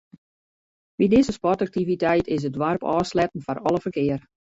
By 1.01 1.07
dizze 1.09 1.35
sportaktiviteit 1.35 2.31
is 2.37 2.47
it 2.47 2.55
doarp 2.57 2.87
ôfsletten 2.95 3.45
foar 3.45 3.63
alle 3.67 3.83
ferkear. 3.85 4.27